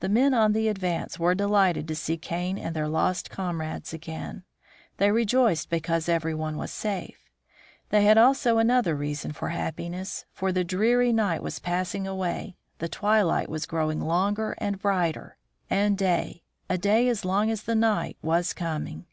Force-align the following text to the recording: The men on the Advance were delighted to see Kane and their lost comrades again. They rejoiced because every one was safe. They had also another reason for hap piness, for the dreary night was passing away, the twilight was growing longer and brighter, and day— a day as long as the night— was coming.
The 0.00 0.10
men 0.10 0.34
on 0.34 0.52
the 0.52 0.68
Advance 0.68 1.18
were 1.18 1.34
delighted 1.34 1.88
to 1.88 1.94
see 1.96 2.18
Kane 2.18 2.58
and 2.58 2.76
their 2.76 2.86
lost 2.88 3.30
comrades 3.30 3.94
again. 3.94 4.42
They 4.98 5.10
rejoiced 5.10 5.70
because 5.70 6.10
every 6.10 6.34
one 6.34 6.58
was 6.58 6.70
safe. 6.70 7.30
They 7.88 8.04
had 8.04 8.18
also 8.18 8.58
another 8.58 8.94
reason 8.94 9.32
for 9.32 9.48
hap 9.48 9.76
piness, 9.76 10.26
for 10.30 10.52
the 10.52 10.62
dreary 10.62 11.10
night 11.14 11.42
was 11.42 11.58
passing 11.58 12.06
away, 12.06 12.58
the 12.80 12.88
twilight 12.90 13.48
was 13.48 13.64
growing 13.64 14.02
longer 14.02 14.56
and 14.58 14.78
brighter, 14.78 15.38
and 15.70 15.96
day— 15.96 16.42
a 16.68 16.76
day 16.76 17.08
as 17.08 17.24
long 17.24 17.50
as 17.50 17.62
the 17.62 17.74
night— 17.74 18.18
was 18.36 18.52
coming. 18.52 19.06